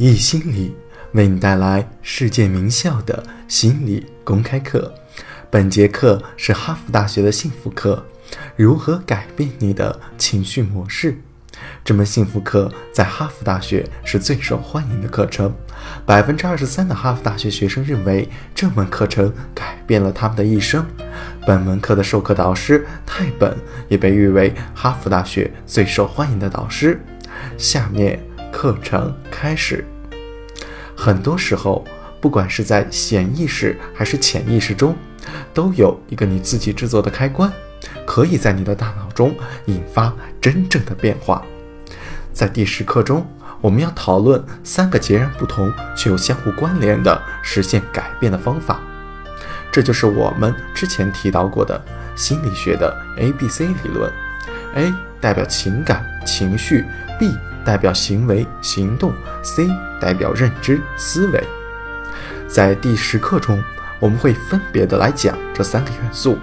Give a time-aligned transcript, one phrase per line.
[0.00, 0.74] 易心理
[1.12, 4.94] 为你带来世界名校的心理公开课。
[5.50, 8.02] 本节课是哈佛大学的幸福课，
[8.56, 11.18] 如何改变你的情绪模式？
[11.84, 15.54] 这门幸福课在哈佛大学是最受欢迎的课程，
[16.06, 20.82] 百分之二十三的哈佛大学学生认为这门课程改变了他们的一生。
[21.46, 23.54] 本门课的授课导师泰本
[23.90, 26.98] 也被誉为哈佛大学最受欢迎的导师。
[27.58, 28.18] 下面
[28.52, 29.84] 课程开始。
[30.96, 31.84] 很多时候，
[32.20, 34.94] 不管是在显意识还是潜意识中，
[35.54, 37.50] 都有一个你自己制作的开关，
[38.06, 39.34] 可以在你的大脑中
[39.66, 41.42] 引发真正的变化。
[42.32, 43.26] 在第十课中，
[43.60, 48.80] 我们要讨论三个截然不同却又相互关联的实现改变的方法。
[49.72, 51.80] 这就是我们之前提到过的
[52.16, 54.12] 心理学的 A B C 理论。
[54.74, 56.84] A 代表情感情绪
[57.18, 59.68] ，B 代表行为行动，C
[60.00, 61.42] 代表认知思维。
[62.48, 63.62] 在第十课中，
[63.98, 66.38] 我们会分别的来讲这三个元素。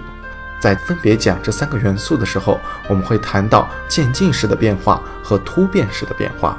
[0.60, 6.58] 在分别讲这三个元素的时候，我们会谈到渐进式的变化和突变式的变化。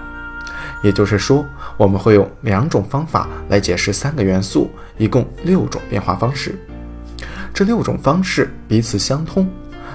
[0.81, 1.45] 也就是说，
[1.75, 6.57] 我们会用两种方法来解释三个元素，一共六种变化方式。
[7.53, 9.49] 这六种方式彼此相通，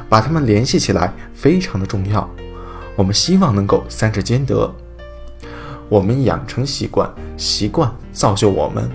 [0.09, 2.29] 把它们联系起来非常的重要。
[2.97, 4.73] 我们希望能够三者兼得。
[5.89, 8.91] 我们养成习惯，习惯造就我们。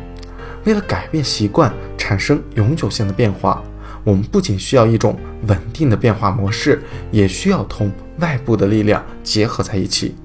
[0.66, 3.64] 为了改变习惯，产生永久性的变化，
[4.04, 10.16] 我们不仅需要一种稳定的变化模式，也需要同外部的力量结合在一起。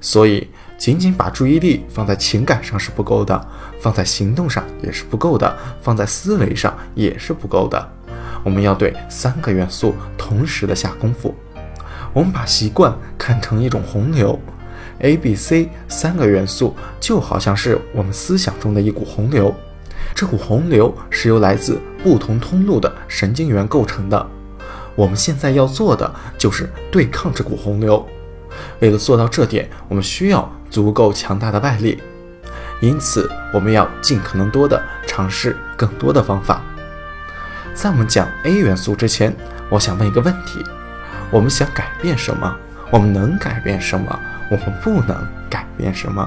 [0.00, 3.48] 所以，仅仅把注意力放在情感上是不够的，
[3.80, 7.92] 放在行动上也是不够的，放在思维上也是不够的。
[8.44, 11.34] 我们要对三个元素同时的下功夫。
[12.18, 14.36] 我们把习惯看成一种洪流
[14.98, 19.54] ，A、B、C 三个元素就好像是我们思想中的一股洪流。
[20.16, 24.26] 这股洪流是由来自不同通路的神经元构成的。
[24.96, 28.04] 我们现在要做的就是对抗这股洪流。
[28.80, 32.02] 为了做到这点，我们需要足够强大的外力。
[32.80, 36.62] 因此，我们要尽可能多的尝试更多的方法。
[37.74, 39.32] 在我们讲 A 元素之前，
[39.70, 40.64] 我想问一个问题。
[41.30, 42.56] 我们想改变什么？
[42.90, 44.18] 我们能改变什么？
[44.50, 46.26] 我们不能改变什么？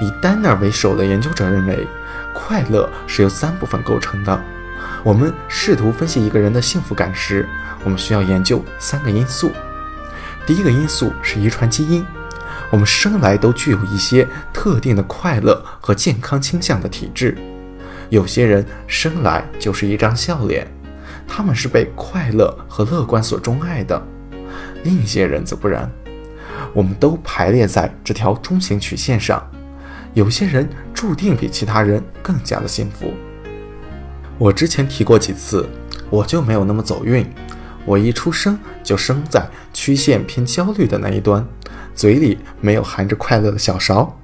[0.00, 1.86] 以丹纳为首的研究者认为，
[2.34, 4.38] 快乐是由三部分构成的。
[5.02, 7.48] 我们试图分析一个人的幸福感时，
[7.82, 9.50] 我们需要研究三个因素。
[10.46, 12.04] 第一个因素是遗传基因，
[12.70, 17.36] 我们生来都具有一些特定的快乐和健康倾向的体质。
[18.10, 20.66] 有些人生来就是一张笑脸。
[21.26, 24.00] 他们是被快乐和乐观所钟爱的，
[24.82, 25.90] 另一些人则不然。
[26.72, 29.44] 我们都排列在这条中型曲线上，
[30.12, 33.12] 有些人注定比其他人更加的幸福。
[34.38, 35.68] 我之前提过几次，
[36.10, 37.24] 我就没有那么走运。
[37.86, 41.46] 我一出生就生在曲线偏焦虑的那一端，
[41.94, 44.18] 嘴里没有含着快乐的小勺。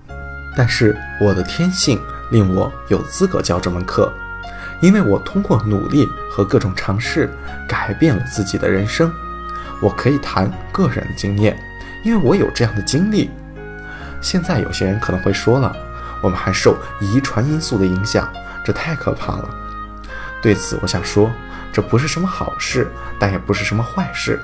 [0.56, 2.00] 但是我的天性
[2.32, 4.12] 令我有资格教这门课。
[4.80, 7.28] 因为我通过努力和各种尝试
[7.68, 9.12] 改变了自己的人生，
[9.80, 11.58] 我可以谈个人的经验，
[12.02, 13.30] 因为我有这样的经历。
[14.22, 15.74] 现在有些人可能会说了，
[16.22, 18.30] 我们还受遗传因素的影响，
[18.64, 19.48] 这太可怕了。
[20.40, 21.30] 对此，我想说，
[21.70, 24.40] 这不是什么好事，但也不是什么坏事，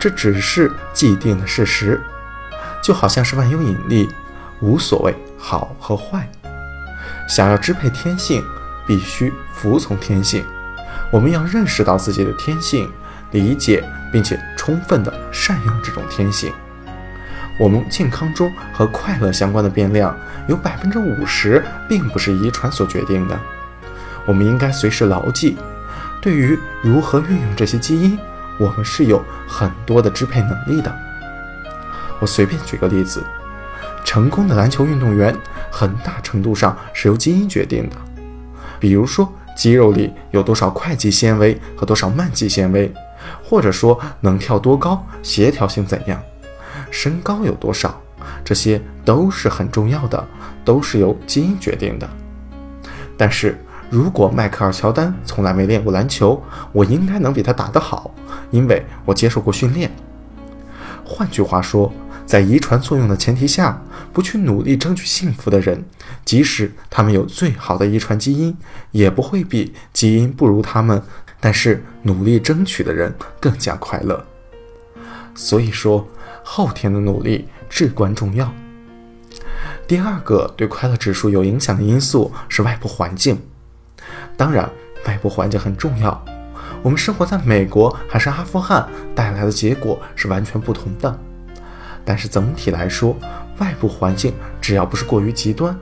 [0.00, 2.00] 这只是既定的事实，
[2.82, 4.08] 就好像是万有引力，
[4.60, 6.26] 无所谓好和坏。
[7.28, 8.42] 想要支配天性。
[8.86, 10.44] 必须服从天性，
[11.10, 12.90] 我们要认识到自己的天性，
[13.30, 16.52] 理解并且充分的善用这种天性。
[17.58, 20.16] 我们健康中和快乐相关的变量
[20.48, 23.38] 有百分之五十并不是遗传所决定的。
[24.26, 25.56] 我们应该随时牢记，
[26.20, 28.18] 对于如何运用这些基因，
[28.58, 30.92] 我们是有很多的支配能力的。
[32.20, 33.22] 我随便举个例子，
[34.04, 35.34] 成功的篮球运动员
[35.70, 37.96] 很大程度上是由基因决定的。
[38.84, 39.26] 比如说，
[39.56, 42.92] 肌肉里有多少快肌纤维和多少慢肌纤维，
[43.42, 46.22] 或者说能跳多高、协调性怎样、
[46.90, 47.98] 身高有多少，
[48.44, 50.22] 这些都是很重要的，
[50.66, 52.06] 都是由基因决定的。
[53.16, 53.58] 但是
[53.88, 58.10] 如果迈克尔·乔丹从来没练过篮球，我应该能比他打得好，
[58.50, 59.90] 因为我接受过训练。
[61.06, 61.90] 换句话说。
[62.26, 63.80] 在遗传作用的前提下，
[64.12, 65.84] 不去努力争取幸福的人，
[66.24, 68.56] 即使他们有最好的遗传基因，
[68.90, 71.02] 也不会比基因不如他们，
[71.38, 74.24] 但是努力争取的人更加快乐。
[75.34, 76.08] 所以说，
[76.42, 78.52] 后天的努力至关重要。
[79.86, 83.38] 第二个对快乐指数有影响的因素是外部环境。
[84.36, 84.70] 当然，
[85.06, 86.24] 外部环境很重要。
[86.82, 91.18] 我们生活在美国还是阿富汗，带来的结果是完全不同的。
[92.04, 93.16] 但是总体来说，
[93.58, 95.76] 外部环境只要不是过于极端，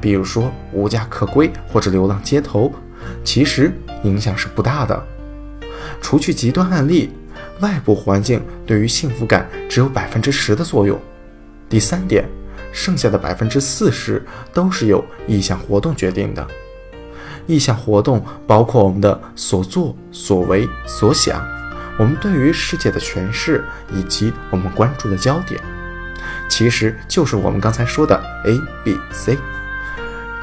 [0.00, 2.72] 比如说无家可归或者流浪街头，
[3.24, 3.72] 其实
[4.02, 5.06] 影响是不大的。
[6.00, 7.10] 除去极端案例，
[7.60, 10.98] 外部环境对于幸福感只有百分之十的作用。
[11.68, 12.24] 第三点，
[12.72, 16.46] 剩下的百分之四十都是由意向活动决定的。
[17.46, 21.42] 意向活动包括我们的所作所为所想，
[21.96, 25.60] 我们对于世界的诠释以及我们关注的焦点，
[26.48, 29.38] 其实就是我们刚才说的 A、B、C。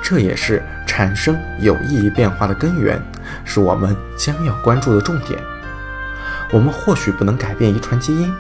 [0.02, 3.02] 这也是产生有意义变化的根源，
[3.46, 5.40] 是我们将要关注的重点。
[6.52, 8.34] 我们或许不能改变遗传基因，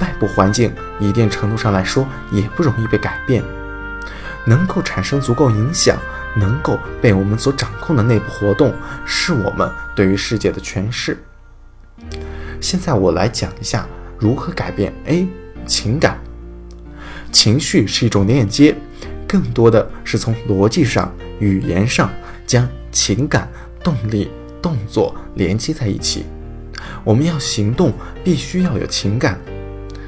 [0.00, 3.42] 外部环境一定程度上来说也不容易被改变，
[4.44, 5.96] 能够产生足够影响。
[6.36, 8.72] 能够被我们所掌控的内部活动，
[9.04, 11.18] 是我们对于世界的诠释。
[12.60, 15.26] 现在我来讲一下如何改变 A
[15.66, 16.18] 情感。
[17.32, 18.74] 情绪是一种链接，
[19.26, 22.10] 更多的是从逻辑上、语言上
[22.46, 23.48] 将情感、
[23.82, 24.30] 动力、
[24.60, 26.26] 动作连接在一起。
[27.04, 27.92] 我们要行动，
[28.24, 29.38] 必须要有情感。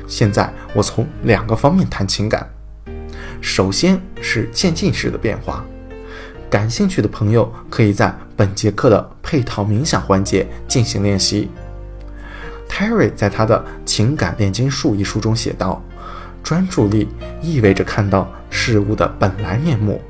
[0.06, 2.46] 现在我从两个方面谈情感，
[3.40, 5.64] 首先是渐进式的变化。
[6.50, 11.49] 感兴趣的朋友可以在本节课的配套冥想环节进行练习。
[12.73, 15.85] Terry 在他的《情感炼金术》一书中写道
[16.43, 17.07] ：“专注力
[17.43, 20.01] 意味着看到事物的本来面目，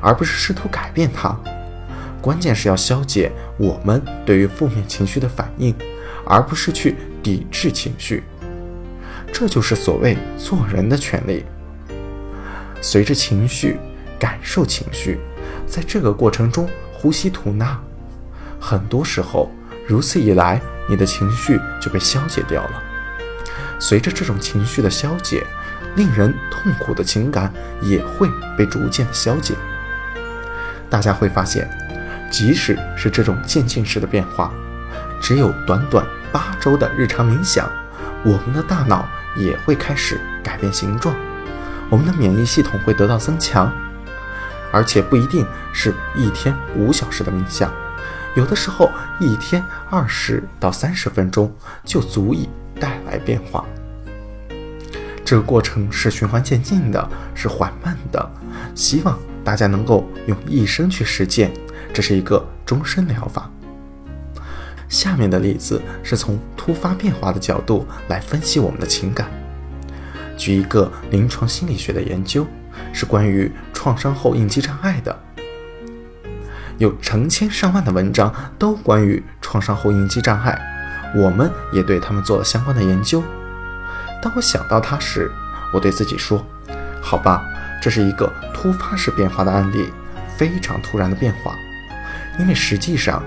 [0.00, 1.38] 而不是试图改变它。
[2.20, 5.72] 关键是要消解我们对于负面情绪的反应，
[6.26, 8.24] 而不是去抵制情绪。
[9.32, 11.44] 这就是所谓做人的权利。
[12.80, 13.78] 随着情绪，
[14.18, 15.20] 感受情绪。”
[15.68, 17.78] 在这个过程中，呼吸吐纳，
[18.58, 19.48] 很多时候
[19.86, 22.82] 如此一来，你的情绪就被消解掉了。
[23.78, 25.46] 随着这种情绪的消解，
[25.94, 29.54] 令人痛苦的情感也会被逐渐的消解。
[30.90, 31.68] 大家会发现，
[32.30, 34.52] 即使是这种渐进式的变化，
[35.20, 37.70] 只有短短八周的日常冥想，
[38.24, 39.06] 我们的大脑
[39.36, 41.14] 也会开始改变形状，
[41.90, 43.70] 我们的免疫系统会得到增强。
[44.70, 47.72] 而且不一定是一天五小时的冥想，
[48.38, 48.88] 有的时候
[49.18, 51.52] 一天二十到三十分钟
[51.84, 52.48] 就足以
[52.78, 53.64] 带来变化。
[55.24, 58.30] 这个过程是循环渐进的，是缓慢的。
[58.76, 61.50] 希望大家能够用一生去实践，
[61.92, 63.50] 这是一个终身疗法。
[64.88, 69.28] 下面的例子是从突发变化的角度来分析我们的情感。
[70.36, 72.46] 举一个临床心理学的研究。
[72.92, 75.16] 是关于创伤后应激障碍的，
[76.78, 80.56] 有成千上万的文章都关于创伤后应激障碍，
[81.14, 83.22] 我们也对他们做了相关的研究。
[84.22, 85.30] 当我想到它时，
[85.74, 86.44] 我对自己说
[87.02, 87.42] ：“好吧，
[87.82, 89.92] 这是一个突发式变化的案例，
[90.36, 91.52] 非常突然的变化。
[92.38, 93.22] 因为实际上，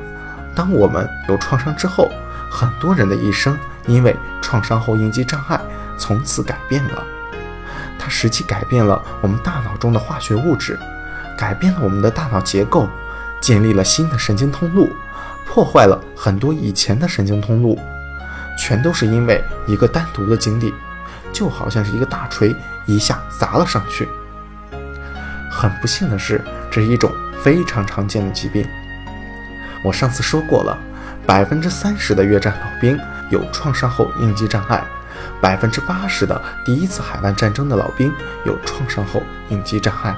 [0.55, 2.09] 当我们有创伤之后，
[2.49, 5.59] 很多人的一生因为创伤后应激障碍
[5.97, 7.03] 从此改变了。”
[7.99, 10.79] 它实际改变了我们大脑中的化学物质，
[11.37, 12.89] 改变了我们的大脑结构，
[13.41, 14.89] 建立了新的神经通路，
[15.45, 17.77] 破坏了很多以前的神经通路，
[18.57, 20.73] 全都是因为一个单独的经历，
[21.33, 22.55] 就好像是一个大锤
[22.85, 24.07] 一下砸了上去。
[25.49, 27.11] 很不幸的是，这是一种
[27.43, 28.65] 非常常见的疾病。
[29.83, 30.77] 我上次说过了，
[31.25, 32.97] 百分之三十的越战老兵
[33.29, 34.83] 有创伤后应激障碍。
[35.39, 38.11] 百分之八十的第一次海湾战争的老兵
[38.43, 40.15] 有创伤后应激障碍。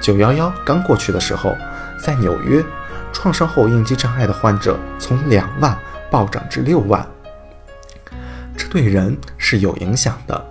[0.00, 1.56] 九幺幺刚过去的时候，
[1.98, 2.64] 在纽约，
[3.12, 5.76] 创伤后应激障碍的患者从两万
[6.10, 7.06] 暴涨至六万。
[8.56, 10.46] 这对人是有影响的，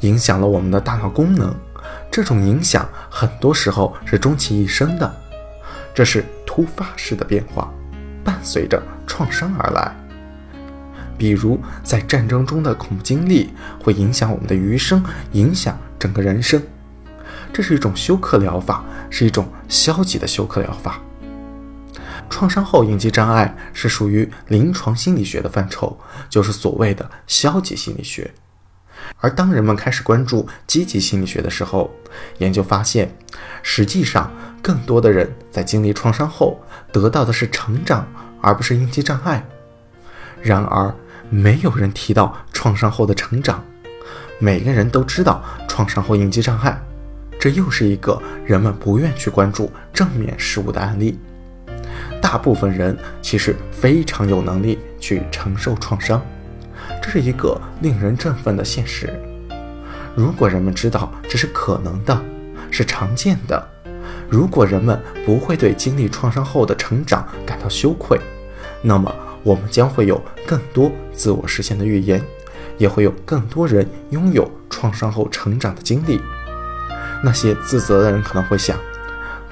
[0.00, 1.54] 影响了我们的大脑功能。
[2.10, 5.14] 这种影响很多时候是终其一生的，
[5.94, 7.72] 这是突发式的变化，
[8.24, 9.94] 伴随着创伤而来。
[11.16, 16.62] 比如，在战争中的恐怖经历会影响我们的余生，影响整个人生。
[17.52, 20.98] 这是一种休克疗法，是一种消极的休克疗法。
[22.30, 25.98] 创伤后应激障碍是属于临床心理学的范畴，
[26.28, 28.32] 就是所谓的消极心理学。
[29.18, 31.90] 而当人们开始关注积极心理学的时候，
[32.38, 33.12] 研究发现，
[33.62, 34.30] 实际上
[34.62, 36.60] 更多的人在经历创伤后
[36.92, 38.06] 得到的是成长，
[38.40, 39.44] 而不是应激障碍。
[40.40, 40.94] 然而，
[41.30, 43.64] 没有人提到创伤后的成长，
[44.38, 46.80] 每个人都知道创伤后应激障碍，
[47.40, 51.18] 这又是一个人们不愿去关注正面事物的案例。
[52.20, 56.22] 大部分人其实非常有能力去承受创伤，
[57.02, 59.08] 这是一个令人振奋的现实。
[60.14, 62.22] 如果人们知道这是可能的，
[62.70, 63.58] 是常见的；
[64.28, 68.20] 如果人们不会对经历创伤后的成长感到羞愧，
[68.82, 69.10] 那么
[69.42, 72.20] 我们将会有更多自我实现的预言，
[72.76, 76.20] 也会有更多人拥有创伤后成长的经历。
[77.22, 78.78] 那些自责的人可能会想：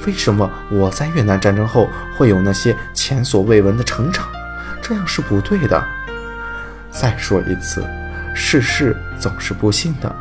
[0.06, 4.26] 为什么我在越南战争后会有那些前所未闻的成长？
[4.80, 5.84] 这样是不对的。
[6.90, 7.87] 再说一次，
[8.34, 10.14] 世事总是不幸的，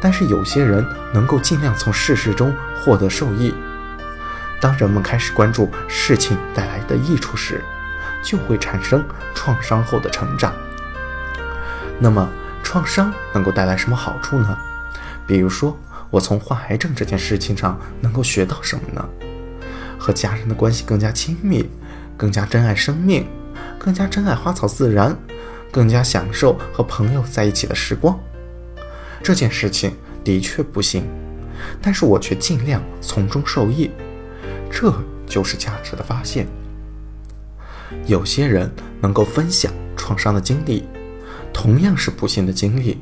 [0.00, 3.54] 但是有些人能够尽量从世事中获得受益。
[4.60, 7.62] 当人们开始关注事情带来的益处时，
[8.22, 9.02] 就会产生
[9.34, 10.52] 创伤后的成长。
[11.98, 12.28] 那么，
[12.62, 14.58] 创伤能够带来什么好处呢？
[15.26, 15.78] 比如说，
[16.10, 19.08] 我从患癌症这件事情上能够学到什么呢？
[19.98, 21.68] 和家人的关系更加亲密，
[22.16, 23.26] 更加珍爱生命，
[23.78, 25.16] 更加珍爱花草自然，
[25.70, 28.18] 更加享受和朋友在一起的时光。
[29.22, 31.04] 这件事情的确不行，
[31.82, 33.90] 但是我却尽量从中受益，
[34.70, 34.92] 这
[35.26, 36.46] 就是价值的发现。
[38.06, 40.88] 有些人能够分享创伤的经历，
[41.52, 43.00] 同样是不幸的经历。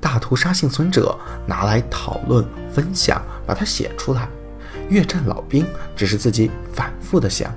[0.00, 4.28] 大屠杀幸存者拿来讨论、分享，把它写出来。
[4.88, 7.52] 越战老兵只是自己反复的想。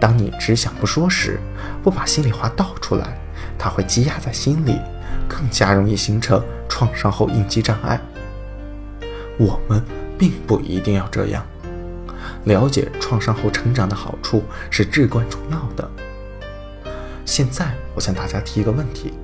[0.00, 1.40] 当你只想不说时，
[1.82, 3.18] 不把心里话道出来，
[3.58, 4.78] 它会积压在心里，
[5.26, 7.98] 更加容易形成创伤后应激障碍。
[9.38, 9.82] 我们
[10.18, 11.44] 并不一定要这样。
[12.44, 15.90] 了解创伤后成长的好处是至关重要的。
[17.24, 19.14] 现在，我向大家提一个问题。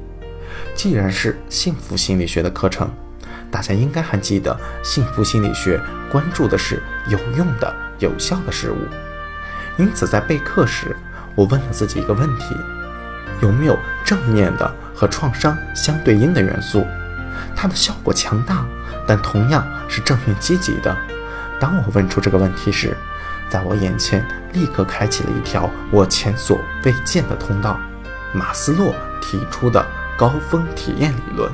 [0.83, 2.91] 既然是幸福心理学的课程，
[3.51, 5.79] 大家应该还记得，幸福心理学
[6.11, 8.79] 关注的是有用的、有效的事物。
[9.77, 10.97] 因此，在备课时，
[11.35, 12.57] 我问了自己一个问题：
[13.43, 16.87] 有没有正面的和创伤相对应的元素？
[17.55, 18.65] 它的效果强大，
[19.07, 20.97] 但同样是正面积极的。
[21.61, 22.97] 当我问出这个问题时，
[23.51, 27.79] 在我眼前立刻开启了一条我前所未见的通道——
[28.33, 29.87] 马斯洛提出的。
[30.21, 31.51] 高峰体验理论，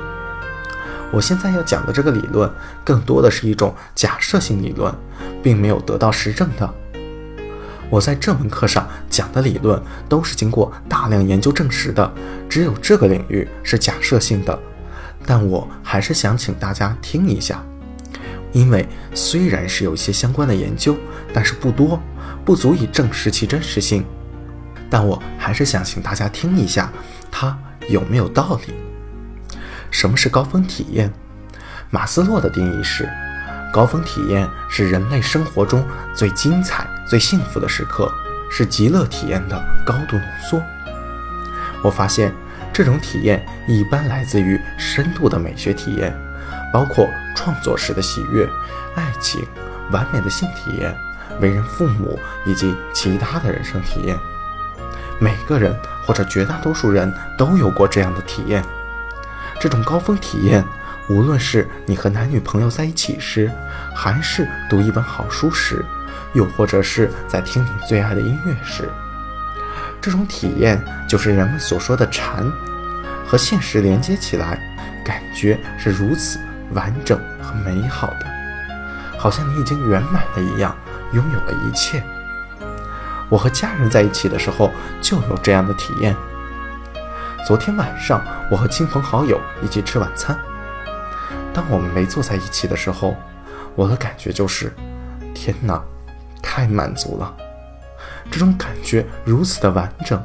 [1.12, 2.50] 我现在要讲的这个理论
[2.82, 4.92] 更多的是一种假设性理论，
[5.40, 6.68] 并没有得到实证的。
[7.88, 12.12] 我在这门课上讲的理论都是经过大量研究证实的，
[12.49, 14.58] 只有这个领域是假设性的。
[15.25, 17.64] 但我还是想请大家听一下，
[18.50, 20.96] 因为虽然是有一些相关的研究，
[21.32, 22.00] 但是不多，
[22.44, 24.04] 不足以证实其真实性。
[24.90, 26.92] 但我还是想请大家听一下
[27.30, 27.56] 它。
[27.88, 28.75] 有没有道理？
[29.90, 31.12] 什么是高峰体验？
[31.90, 33.09] 马斯洛的定义是：
[33.73, 38.11] 高峰体验是人类生活中最精彩、最幸福的时刻，
[38.50, 40.61] 是极乐体验的高度浓缩。
[41.83, 42.33] 我发现，
[42.73, 46.12] 这种体验一般来自于深度的美学体验，
[46.73, 48.49] 包括创作时的喜悦、
[48.97, 49.47] 爱情、
[49.93, 50.93] 完美的性体验、
[51.40, 54.16] 为人父母以及其他的人生体验。
[55.21, 55.75] 每个人
[56.07, 58.65] 或者绝大多数人都有过这样的体验。
[59.59, 60.65] 这种高峰体验，
[61.09, 63.51] 无论是你和男女朋友在一起时，
[63.95, 65.85] 还是读一本好书时，
[66.35, 68.89] 又或者是在听你最爱的音乐时，
[70.01, 72.47] 这种体验就是人们所说的禅，
[73.27, 74.59] 和现实连接起来，
[75.05, 76.39] 感觉是如此
[76.73, 78.27] 完整和美好的，
[79.19, 80.77] 好像你已经圆满了一样，
[81.13, 82.03] 拥有了一切。
[83.28, 86.14] 我和家人在一起的时候就有这样的体验。
[87.47, 90.37] 昨天晚上，我和亲朋好友一起吃晚餐。
[91.52, 93.16] 当我们没坐在一起的时候，
[93.75, 94.73] 我的感觉就是：
[95.35, 95.83] 天哪，
[96.42, 97.35] 太满足了！
[98.30, 100.23] 这种感觉如此的完整，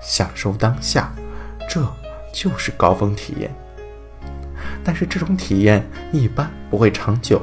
[0.00, 1.12] 享受当下，
[1.68, 1.84] 这
[2.32, 3.54] 就是高峰体验。
[4.84, 7.42] 但是这种体验一般不会长久，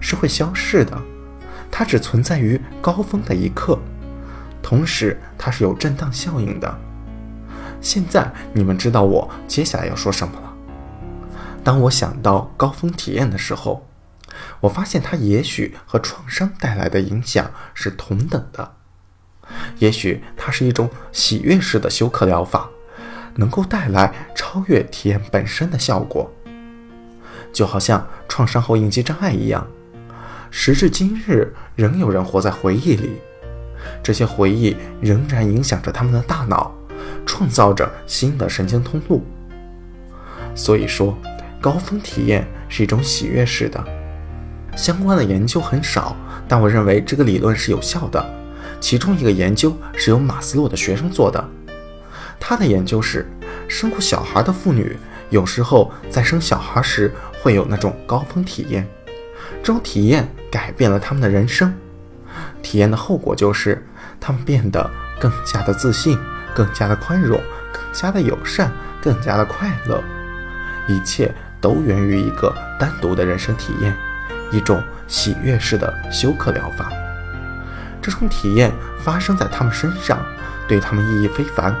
[0.00, 0.96] 是会消逝的。
[1.70, 3.78] 它只存在于高峰的一刻。
[4.64, 6.74] 同时，它是有震荡效应的。
[7.82, 10.54] 现在你们知道我接下来要说什么了。
[11.62, 13.86] 当我想到高峰体验的时候，
[14.60, 18.72] 我发现它也许和创伤带来的影响是同等的。
[19.80, 22.70] 也许它是一种喜悦式的休克疗法，
[23.34, 26.32] 能够带来超越体验本身的效果。
[27.52, 29.66] 就好像创伤后应激障碍一样，
[30.50, 33.20] 时至今日，仍有人活在回忆里。
[34.04, 36.70] 这些回忆仍然影响着他们的大脑，
[37.24, 39.24] 创造着新的神经通路。
[40.54, 41.16] 所以说，
[41.58, 43.82] 高峰体验是一种喜悦式的。
[44.76, 46.14] 相关的研究很少，
[46.46, 48.22] 但我认为这个理论是有效的。
[48.78, 51.42] 其中一个研究是由马斯洛的学生做的，
[52.38, 53.26] 他的研究是，
[53.66, 54.98] 生过小孩的妇女
[55.30, 57.10] 有时候在生小孩时
[57.42, 58.86] 会有那种高峰体验，
[59.62, 61.72] 这种体验改变了他们的人生。
[62.60, 63.86] 体验的后果就是
[64.20, 64.90] 他们变得
[65.20, 66.18] 更加的自信，
[66.54, 67.40] 更加的宽容，
[67.72, 70.02] 更加的友善，更加的快乐。
[70.86, 73.94] 一切都源于一个单独的人生体验。
[74.52, 76.88] 一种喜悦式的休克疗法，
[78.00, 78.70] 这种体验
[79.02, 80.24] 发生在他们身上，
[80.68, 81.74] 对他们意义非凡。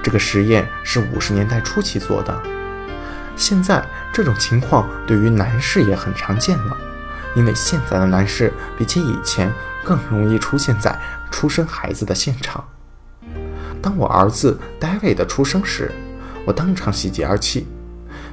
[0.00, 2.40] 这个实验是五十年代初期做的，
[3.34, 6.76] 现在这种情况对于男士也很常见了，
[7.34, 9.50] 因为现在的男士比起以前
[9.82, 10.96] 更容易出现在
[11.32, 12.64] 出生孩子的现场。
[13.80, 15.90] 当我儿子 David 出生时，
[16.46, 17.66] 我当场喜极而泣。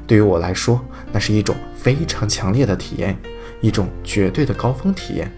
[0.06, 0.80] 对于我来说，
[1.12, 3.18] 那是一种非常强烈的体验，
[3.62, 5.32] 一种绝对的高峰体验。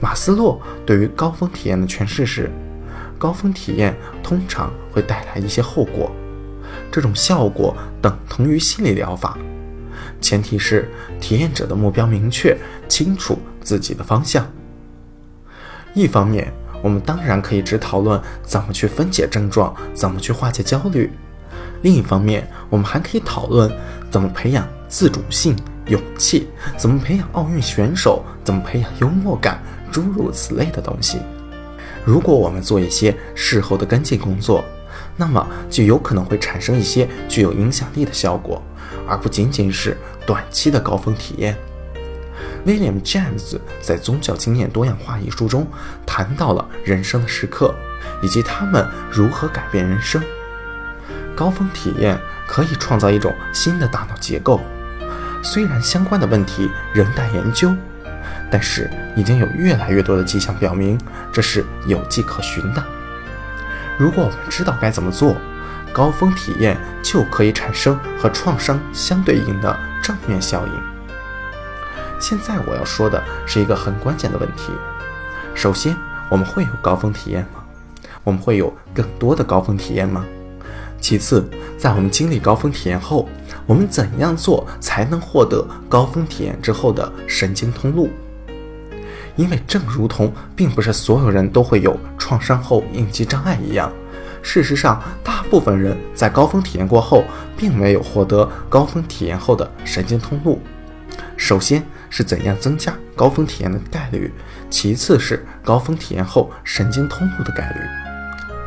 [0.00, 2.50] 马斯洛对于高峰体验的诠释是：
[3.18, 6.10] 高峰体验通常会带来一些后果，
[6.90, 9.36] 这种效果等同于心理疗法，
[10.20, 10.88] 前提是
[11.20, 12.56] 体验者的目标明确、
[12.88, 14.48] 清楚自己的方向。
[15.98, 21.10] 一方面，我们当然可以只讨论怎么去分解症状，怎么去化解焦虑。
[21.82, 23.70] 另一方面，我们还可以讨论
[24.10, 31.18] 怎么培养自主性、勇气，怎么培养奥运选手，怎么培养幽默感，诸如此类的东西。
[32.04, 34.64] 如果我们做一些事后的跟进工作，
[35.16, 38.62] 那么就有可能会产生一些具有影响力的效果，
[39.06, 41.56] 而不仅仅是短期的高峰体验。
[42.68, 45.66] William James 在《宗教经验多样化》一书中
[46.04, 47.74] 谈到了人生的时刻，
[48.20, 50.22] 以及他们如何改变人生。
[51.34, 54.60] 高峰体验可以创造一种新的大脑结构，
[55.42, 57.74] 虽然相关的问题仍待研究，
[58.50, 61.00] 但是已经有越来越多的迹象表明
[61.32, 62.84] 这是有迹可循的。
[63.96, 65.34] 如果我们知道该怎么做，
[65.90, 70.97] 高峰体验就可以产生和创伤相对应的正面效应。
[72.20, 74.72] 现在我要说的是一个很关键的问题：
[75.54, 75.96] 首先，
[76.28, 77.64] 我们会有高峰体验吗？
[78.24, 80.24] 我们会有更多的高峰体验吗？
[81.00, 83.28] 其次，在我们经历高峰体验后，
[83.66, 88.10] 我们怎样做才能获得高峰体验之后的神经通路？
[89.36, 93.92] 因为正如同并不是所有人都会有创伤后应激障碍一样，
[94.42, 97.22] 事实上，大部分人在高峰体验过后，
[97.56, 100.60] 并没有获得高峰体验后的神经通路。
[101.36, 104.32] 首先是怎样增加高峰体验的概率，
[104.70, 107.80] 其次是高峰体验后神经通路的概率。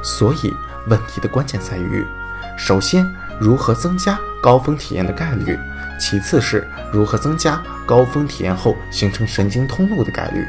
[0.03, 0.53] 所以，
[0.87, 2.05] 问题的关键在于。
[2.57, 3.05] 首先，
[3.39, 5.57] 如何增加高峰体验的概率？
[5.99, 10.45] 其次是如何增加高峰体验后形成神经通路的概率？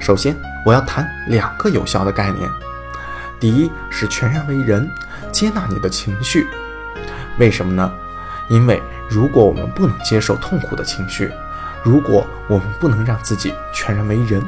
[0.00, 2.48] 首先，我要谈两个有效的概念。
[3.38, 4.88] 第一是全然为人，
[5.32, 6.46] 接纳你的情绪。
[7.38, 7.92] 为什么呢？
[8.50, 11.30] 因为如果我们不能接受痛苦的情绪，
[11.84, 14.42] 如果我们不能让自己全然为人，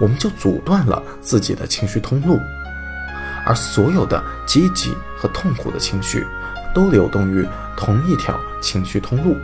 [0.00, 2.40] 我们就阻断了自己的情绪通路。
[3.46, 6.26] 而所有的积极和痛苦的情绪，
[6.74, 9.36] 都流动于同一条情绪通路。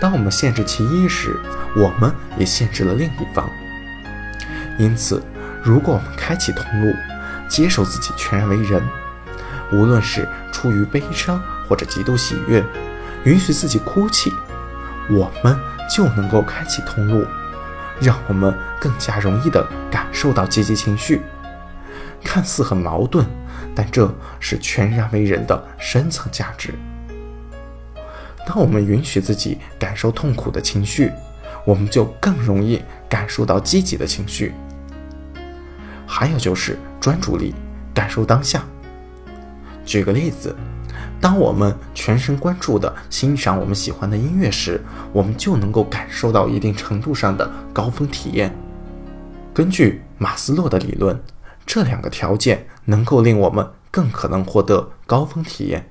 [0.00, 1.38] 当我们限制其一时，
[1.76, 3.46] 我们也限制了另一方。
[4.78, 5.22] 因此，
[5.62, 6.94] 如果我们开启通路，
[7.46, 8.82] 接受自己全然为人，
[9.70, 12.64] 无论是出于悲伤或者极度喜悦，
[13.24, 14.32] 允许自己哭泣，
[15.10, 15.56] 我们
[15.94, 17.26] 就能够开启通路，
[18.00, 21.20] 让我们更加容易地感受到积极情绪。
[22.24, 23.26] 看似很矛盾，
[23.74, 26.74] 但这是全然为人的深层价值。
[28.46, 31.12] 当我们允许自己感受痛苦的情绪，
[31.64, 34.54] 我们就更容易感受到积极的情绪。
[36.06, 37.54] 还有就是专注力，
[37.94, 38.64] 感受当下。
[39.84, 40.54] 举个例子，
[41.20, 44.80] 当我们全神贯注地欣赏我们喜欢的音乐时，
[45.12, 48.54] 我们就能够感受到一定程度上的高峰体验。
[49.52, 51.20] 根据马斯洛的理论。
[51.66, 55.88] 这两个条件能够令我们更可能获得高峰体验。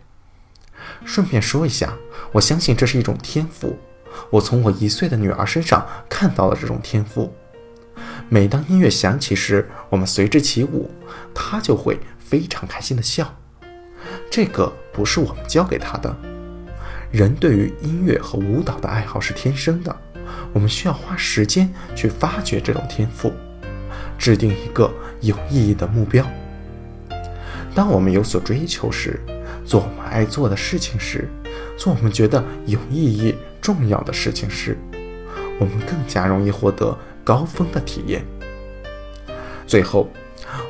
[1.06, 1.94] 顺便说一下，
[2.34, 3.78] 我相信这是一种天赋。
[4.30, 7.34] 我从我一岁的女儿身上看到了这种天赋。
[8.28, 10.92] 每当音乐响起时，我们随之起舞，
[11.34, 13.39] 她就会非常开心的笑。
[14.30, 16.16] 这个不是我们教给他的。
[17.12, 19.96] 人对于音乐和舞蹈的爱好是天生的，
[20.54, 23.34] 我们需要花时间去发掘这种天赋。
[24.18, 26.26] 制定一个有意义的目标。
[27.74, 29.20] 当我们有所追求时，
[29.66, 31.28] 做我们爱做的事情时，
[31.78, 34.78] 做我们觉得有意义、重要的事情时，
[35.60, 38.26] 我们更加容易获得高峰的体验。
[39.66, 40.10] 最后，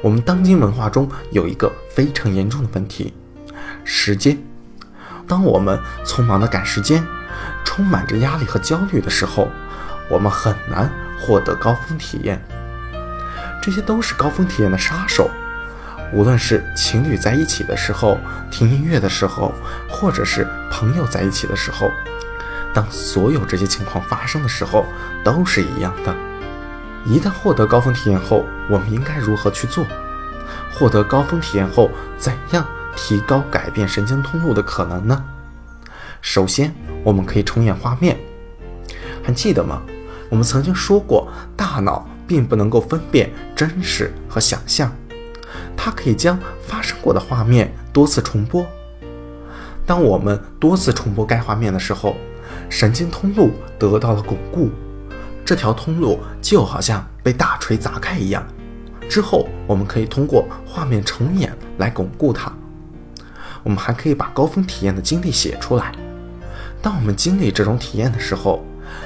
[0.03, 3.13] 我们当今文化中有一个非常严重的问题：
[3.83, 4.37] 时间。
[5.27, 7.03] 当我们匆忙的赶时间，
[7.63, 9.47] 充满着压力和焦虑的时候，
[10.09, 12.41] 我们很难获得高峰体验。
[13.61, 15.29] 这些都是高峰体验的杀手。
[16.11, 18.17] 无论是情侣在一起的时候，
[18.49, 19.53] 听音乐的时候，
[19.87, 21.91] 或者是朋友在一起的时候，
[22.73, 24.85] 当所有这些情况发生的时候，
[25.23, 26.15] 都是一样的。
[27.05, 29.85] 一旦获得高峰体验后，我们应该如何去做？
[30.73, 32.65] 获得高峰体验后，怎样？
[33.01, 35.23] 提高改变神经通路的可能呢？
[36.21, 38.17] 首先，我们可以重演画面，
[39.23, 39.81] 还记得吗？
[40.29, 44.91] 我们曾经说过，大脑并不能够分辨真实和想象，
[45.77, 48.67] 它可以将发生过的画面多次重播。
[49.85, 52.17] 当我们多次重播该画面的时候，
[52.69, 54.69] 神经通路得到了巩固，
[55.45, 58.45] 这条通路就好像被大锤砸开一样。
[59.09, 62.53] 之后，我们可以通过画面重演来巩固它。
[63.63, 65.91] 我们还可以把高峰体验的经历写出来。
[66.81, 68.63] 当我们经历这种体验的时候，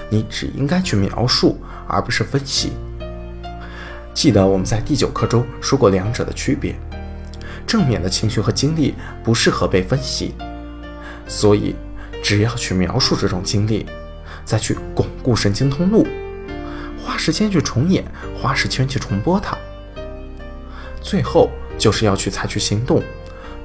[0.10, 2.74] 你只应该去描述，而不是分析。
[4.14, 6.76] 记得我们在第九课中说过两者的区别：
[7.66, 10.36] 正面的情绪和经历不适合被分析，
[11.28, 11.76] 所以
[12.24, 13.88] 只要去描述这种经历，
[14.46, 16.06] 再去巩固神经通路，
[17.04, 18.06] 花时间去重演，
[18.40, 19.58] 花时间去重播它。
[21.02, 23.02] 最后就是要去采取行动。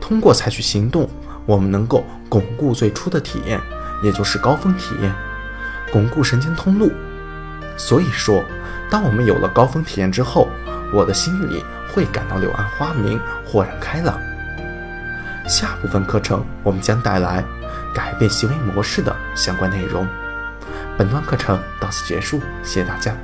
[0.09, 1.07] 通过采取行动，
[1.45, 3.61] 我们能够巩固最初的体验，
[4.03, 5.13] 也就是高峰体验，
[5.93, 6.91] 巩固神经通路。
[7.77, 8.43] 所以说，
[8.91, 10.49] 当我们有了高峰体验之后，
[10.95, 14.19] 我的心里会感到柳暗花明，豁然开朗。
[15.47, 17.45] 下部分课程我们将带来
[17.95, 20.09] 改变行为模式的相关内容。
[20.97, 23.15] 本段课程到此结束，谢谢大家。